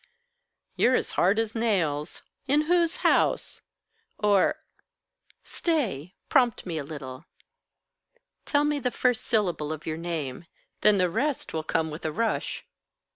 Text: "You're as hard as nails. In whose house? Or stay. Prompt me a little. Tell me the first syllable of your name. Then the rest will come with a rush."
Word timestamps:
"You're 0.75 0.95
as 0.95 1.11
hard 1.11 1.37
as 1.37 1.53
nails. 1.53 2.23
In 2.47 2.61
whose 2.61 2.95
house? 3.05 3.61
Or 4.17 4.55
stay. 5.43 6.15
Prompt 6.27 6.65
me 6.65 6.79
a 6.79 6.83
little. 6.83 7.25
Tell 8.45 8.63
me 8.63 8.79
the 8.79 8.89
first 8.89 9.23
syllable 9.23 9.71
of 9.71 9.85
your 9.85 9.97
name. 9.97 10.47
Then 10.79 10.97
the 10.97 11.07
rest 11.07 11.53
will 11.53 11.61
come 11.61 11.91
with 11.91 12.03
a 12.03 12.11
rush." 12.11 12.65